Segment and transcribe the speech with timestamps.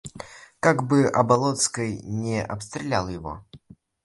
[0.59, 3.45] Как бы Облонский не обстрелял его?